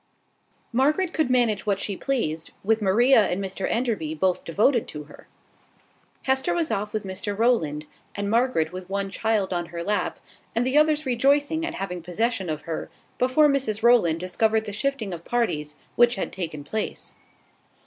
[0.73, 5.27] Margaret could manage what she pleased, with Maria and Mr Enderby both devoted to her.
[6.23, 7.85] Hester was off with Mr Rowland,
[8.15, 10.19] and Margaret with one child on her lap,
[10.55, 15.13] and the others rejoicing at having possession of her, before Mrs Rowland discovered the shifting
[15.13, 17.13] of parties which had taken place.